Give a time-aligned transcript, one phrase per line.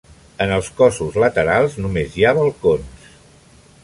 [0.43, 3.07] En els cossos laterals només hi ha balcons.